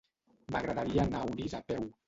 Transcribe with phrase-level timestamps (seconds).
[0.55, 1.91] M'agradaria anar a Orís a peu.